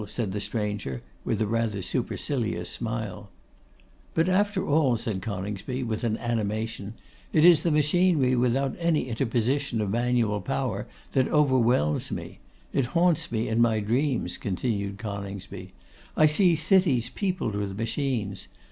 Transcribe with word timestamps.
said 0.07 0.31
the 0.31 0.41
stranger, 0.41 1.03
with 1.23 1.39
a 1.39 1.45
rather 1.45 1.83
supercilious 1.83 2.71
smile. 2.71 3.29
'But 4.15 4.27
after 4.27 4.65
all,' 4.67 4.97
said 4.97 5.21
Coningsby, 5.21 5.83
with 5.83 6.03
animation, 6.03 6.95
'it 7.31 7.45
is 7.45 7.61
the 7.61 7.69
machinery 7.69 8.35
without 8.35 8.75
any 8.79 9.09
interposition 9.09 9.79
of 9.79 9.91
manual 9.91 10.41
power 10.41 10.87
that 11.11 11.27
overwhelms 11.27 12.09
me. 12.09 12.39
It 12.73 12.85
haunts 12.97 13.31
me 13.31 13.47
in 13.47 13.61
my 13.61 13.79
dreams,' 13.79 14.37
continued 14.39 14.97
Coningsby; 14.97 15.71
'I 16.17 16.25
see 16.25 16.55
cities 16.55 17.09
peopled 17.09 17.53
with 17.53 17.77
machines. 17.77 18.47